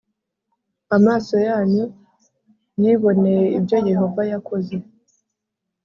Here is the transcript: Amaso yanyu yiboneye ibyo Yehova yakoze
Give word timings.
Amaso 0.97 1.35
yanyu 1.47 1.85
yiboneye 2.81 3.45
ibyo 3.57 3.77
Yehova 3.89 4.21
yakoze 4.31 4.75